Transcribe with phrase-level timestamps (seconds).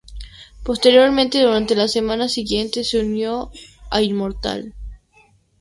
[0.63, 3.51] Posteriormente durante las semanas siguientes se unió
[3.91, 4.73] a Immortal.